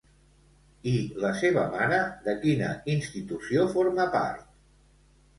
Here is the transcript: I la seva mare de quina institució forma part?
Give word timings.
I 0.91 0.93
la 1.23 1.29
seva 1.41 1.65
mare 1.73 1.99
de 2.27 2.33
quina 2.45 2.69
institució 2.93 3.67
forma 3.75 4.07
part? 4.17 4.49